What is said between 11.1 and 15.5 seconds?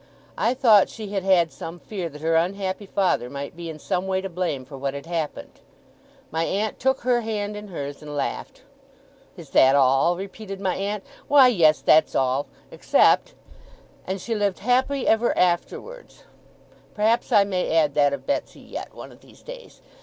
'Why, yes, that's all, except, "And she lived happy ever